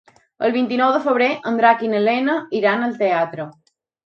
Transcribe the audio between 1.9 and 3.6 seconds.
na Lena iran al teatre.